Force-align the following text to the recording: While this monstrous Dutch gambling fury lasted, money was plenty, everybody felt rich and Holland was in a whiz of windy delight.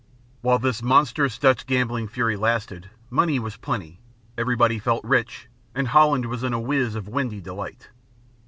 While 0.41 0.57
this 0.57 0.81
monstrous 0.81 1.37
Dutch 1.37 1.67
gambling 1.67 2.07
fury 2.07 2.35
lasted, 2.35 2.89
money 3.11 3.37
was 3.37 3.55
plenty, 3.57 3.99
everybody 4.35 4.79
felt 4.79 5.03
rich 5.03 5.47
and 5.75 5.89
Holland 5.89 6.25
was 6.25 6.43
in 6.43 6.53
a 6.53 6.59
whiz 6.59 6.95
of 6.95 7.07
windy 7.07 7.39
delight. 7.39 7.91